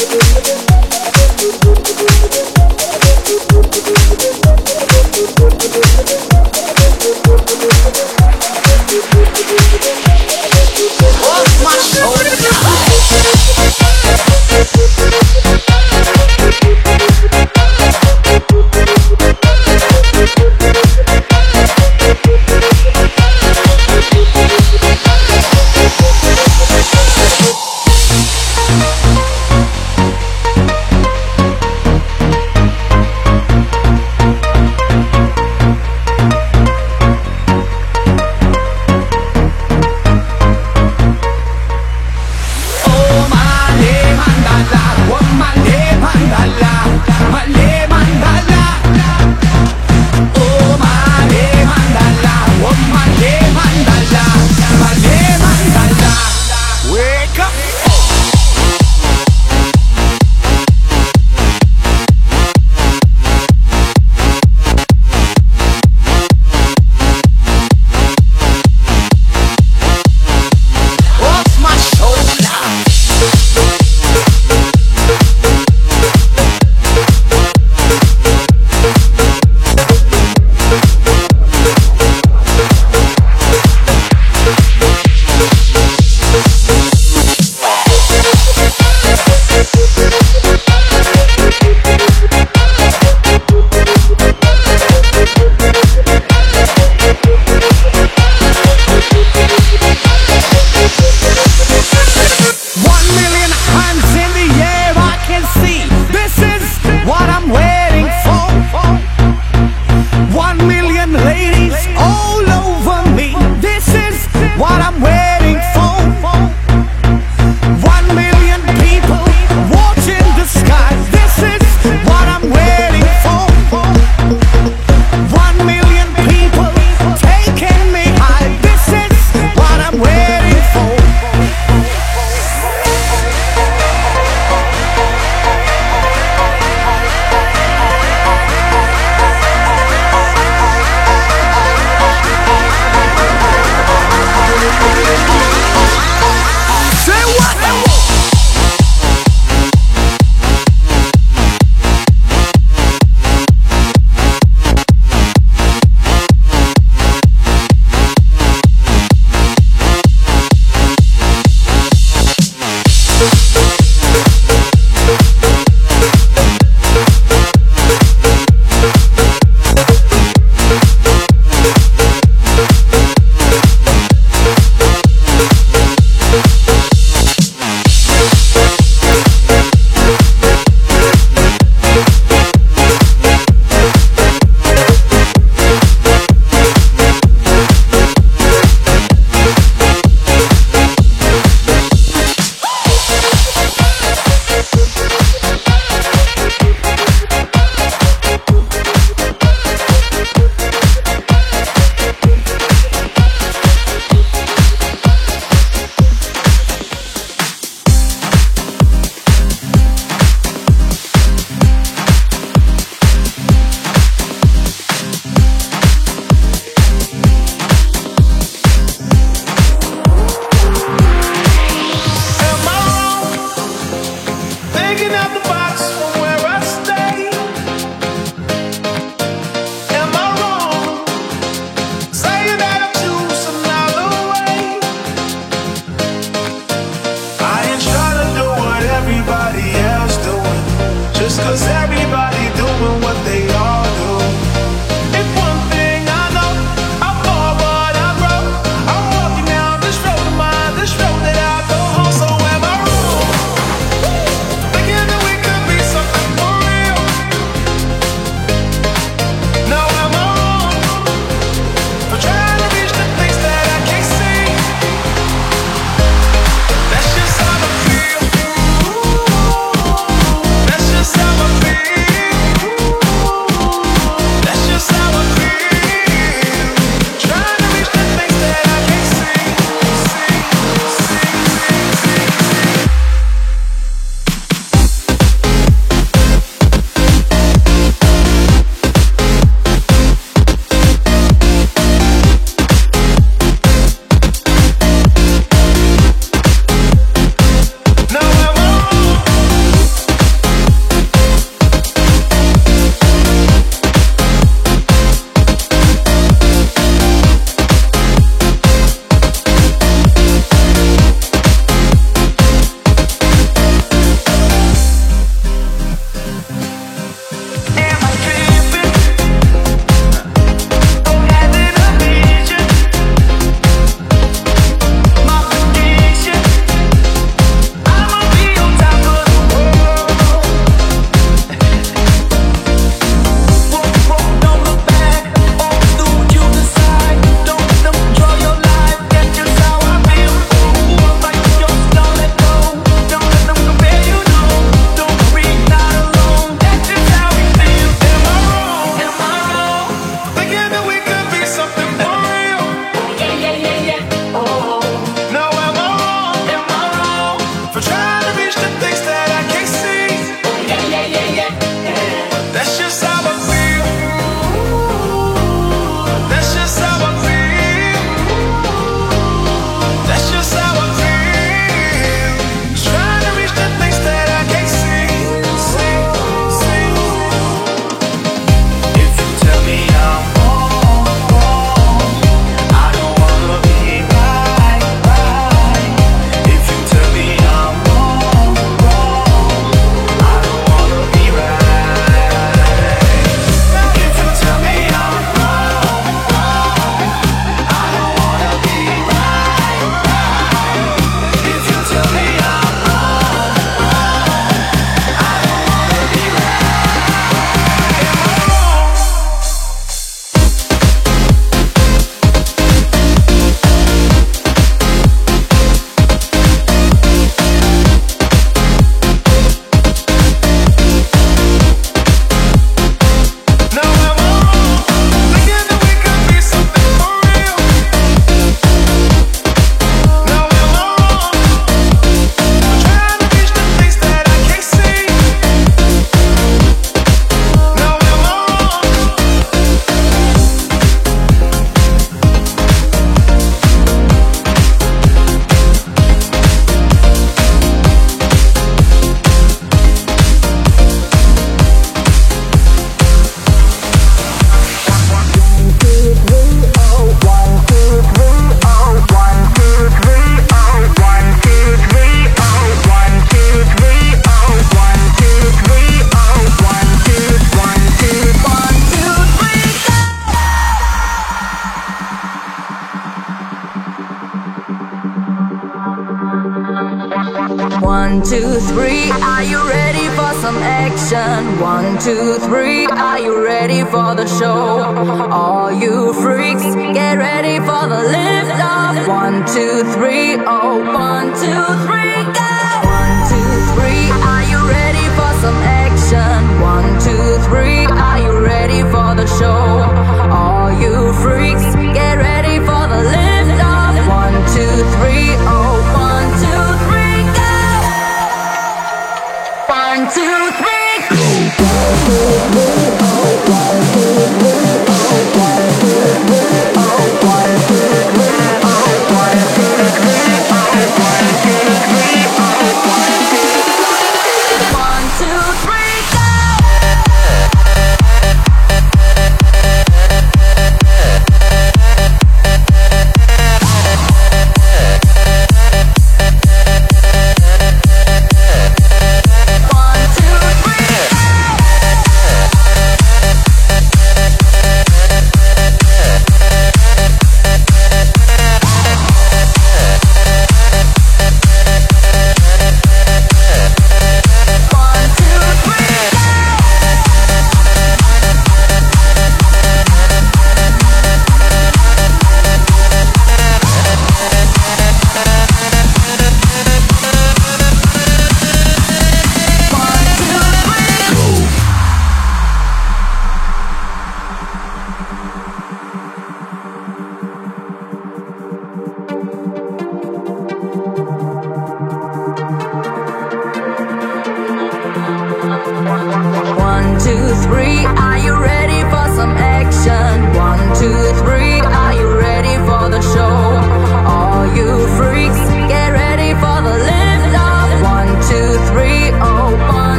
you. 0.00 0.31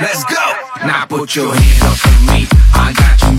Let's 0.00 0.24
go. 0.24 0.86
Now 0.86 1.06
put 1.06 1.34
your 1.36 1.54
hands 1.54 1.82
up 1.82 1.96
for 1.96 2.32
me. 2.32 2.46
I 2.74 2.92
got 2.92 3.22
you. 3.22 3.29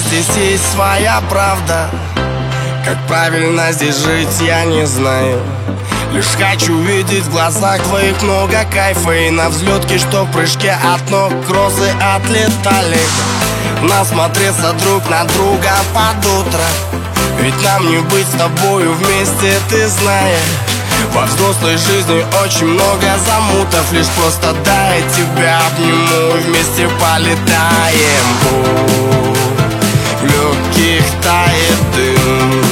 Здесь 0.00 0.28
есть 0.36 0.72
своя 0.72 1.20
правда. 1.28 1.88
Как 2.84 2.98
правильно 3.06 3.72
здесь 3.72 3.96
жить, 3.96 4.40
я 4.40 4.64
не 4.64 4.86
знаю. 4.86 5.40
Лишь 6.12 6.24
хочу 6.38 6.78
видеть 6.82 7.24
в 7.24 7.30
глазах 7.30 7.82
твоих 7.82 8.22
много 8.22 8.64
кайфа 8.72 9.12
И 9.12 9.30
на 9.30 9.48
взлетке, 9.48 9.98
что 9.98 10.24
в 10.24 10.32
прыжке 10.32 10.70
от 10.70 11.10
ног 11.10 11.32
кроссы 11.46 11.90
отлетали. 12.00 12.98
Насмотреться 13.82 14.72
друг 14.84 15.08
на 15.10 15.24
друга 15.24 15.72
под 15.92 16.24
утро. 16.24 16.64
Ведь 17.40 17.62
нам 17.62 17.90
не 17.90 17.98
быть 17.98 18.26
с 18.26 18.38
тобою 18.38 18.94
вместе, 18.94 19.52
ты 19.68 19.88
знаешь. 19.88 20.38
Во 21.12 21.26
взрослой 21.26 21.76
жизни 21.76 22.24
очень 22.42 22.66
много 22.66 23.06
замутов 23.26 23.92
Лишь 23.92 24.08
просто 24.08 24.54
дай 24.64 25.02
тебя 25.14 25.60
обниму 25.66 26.40
Вместе 26.46 26.88
полетаем. 26.98 28.26
Легких 29.16 29.35
тает 31.26 31.80
дым. 31.94 32.62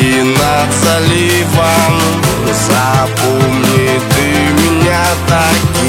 И 0.00 0.22
над 0.22 0.70
заливом 0.84 1.94
Запомни 2.68 4.00
ты 4.14 4.28
меня 4.62 5.04
таким 5.26 5.87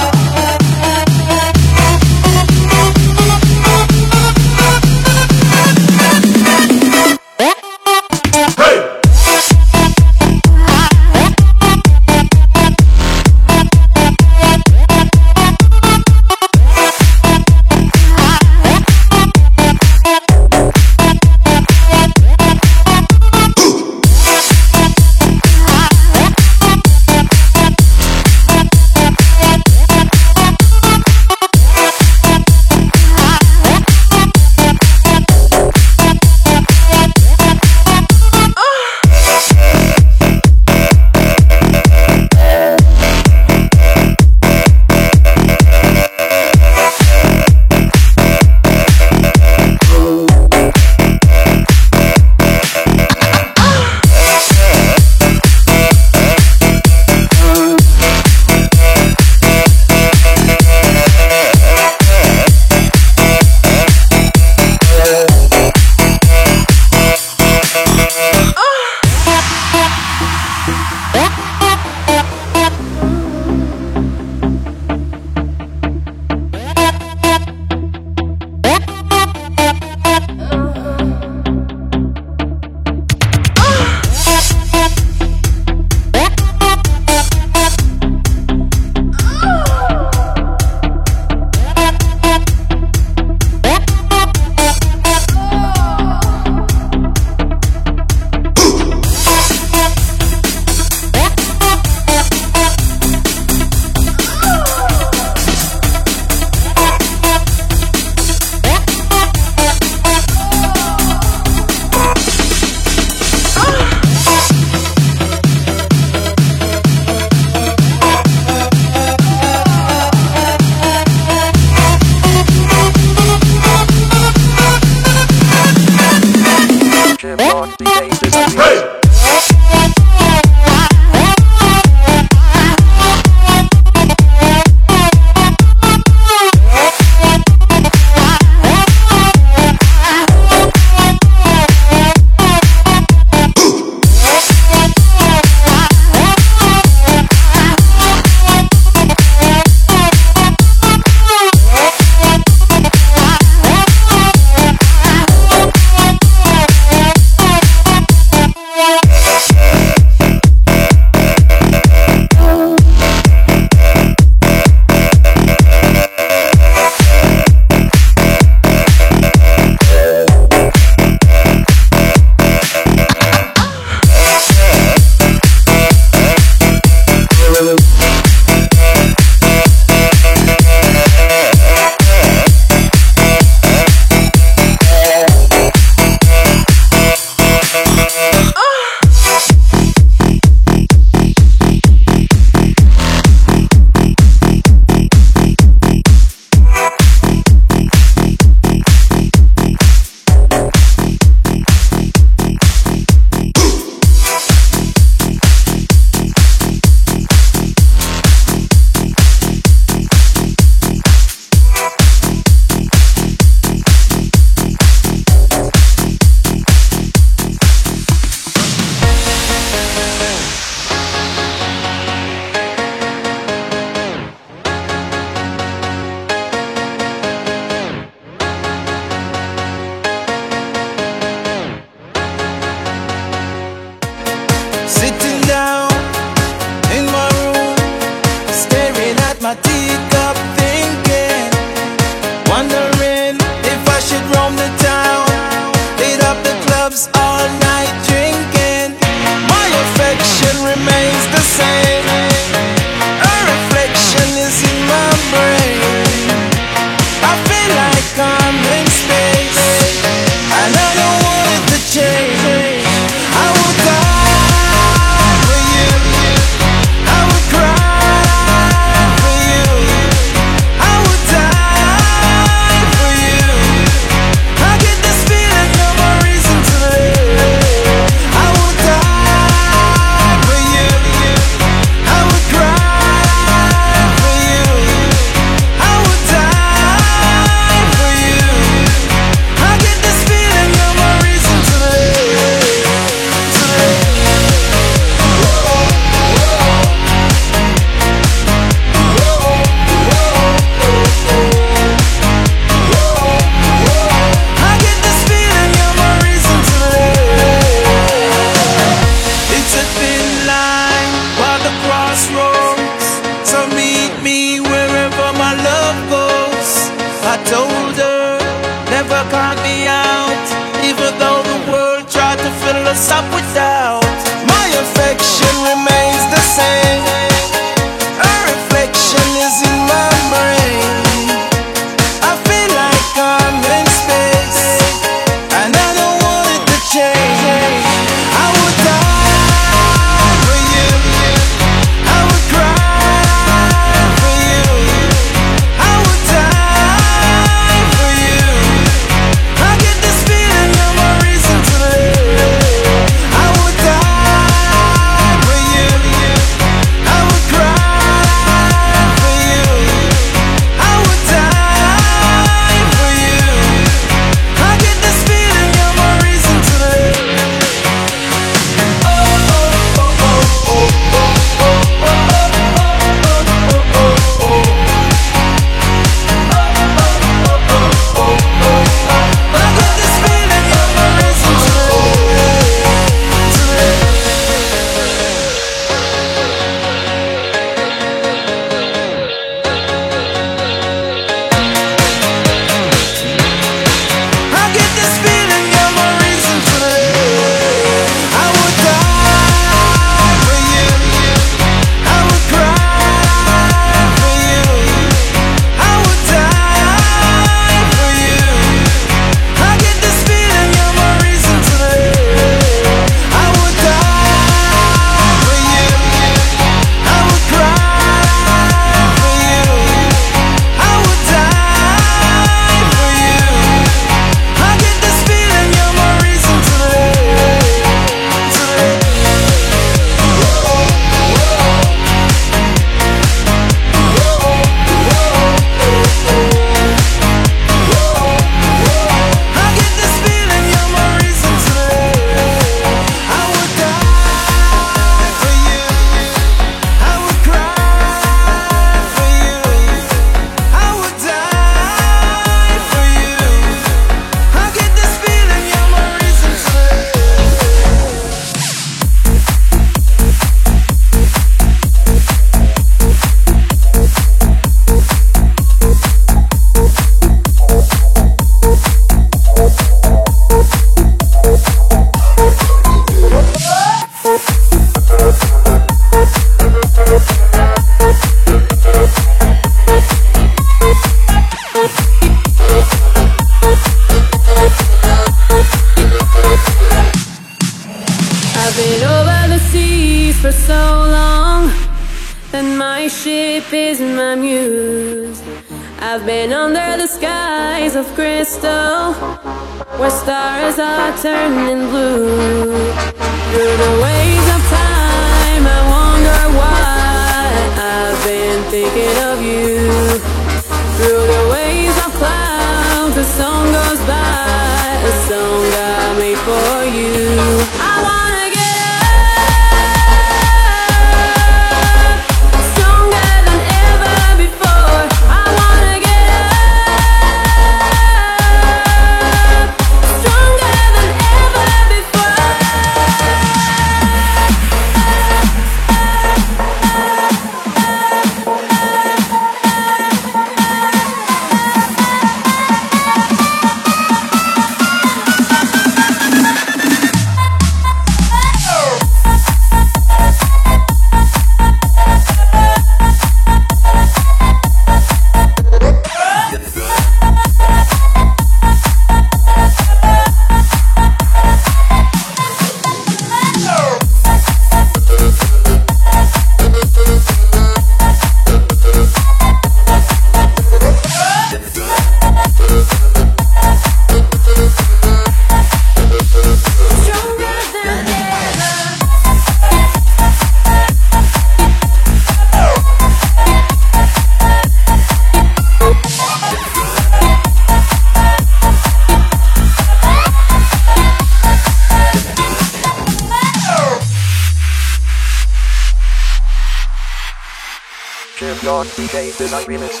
Design 599.37 599.65
Remix. 599.65 600.00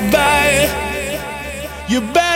goodbye. 0.00 0.68
You're 1.88 2.00
back. 2.12 2.29